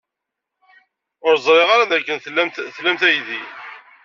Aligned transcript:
Ur 1.27 1.35
ẓriɣ 1.45 1.69
ara 1.71 1.89
dakken 1.91 2.17
tlam 2.75 2.97
aydi. 3.09 3.41